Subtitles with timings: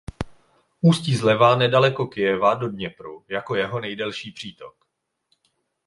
[0.81, 4.85] Ústí zleva nedaleko Kyjeva do Dněpru jako jeho nejdelší přítok.